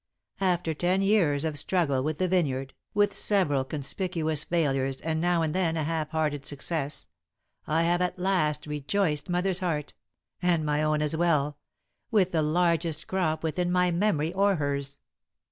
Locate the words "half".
5.83-6.09